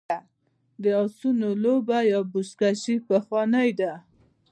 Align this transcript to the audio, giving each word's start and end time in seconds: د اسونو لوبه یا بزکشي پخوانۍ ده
د 0.83 0.85
اسونو 1.03 1.49
لوبه 1.63 1.97
یا 2.11 2.19
بزکشي 2.31 2.95
پخوانۍ 3.07 3.69
ده 3.79 3.93